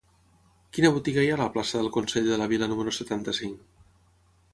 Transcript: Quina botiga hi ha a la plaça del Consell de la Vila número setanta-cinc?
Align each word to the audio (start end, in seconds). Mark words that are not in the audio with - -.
Quina 0.77 0.89
botiga 0.95 1.25
hi 1.25 1.29
ha 1.33 1.35
a 1.35 1.39
la 1.41 1.47
plaça 1.57 1.81
del 1.81 1.89
Consell 1.97 2.31
de 2.31 2.39
la 2.43 2.47
Vila 2.55 2.71
número 2.73 2.95
setanta-cinc? 2.99 3.61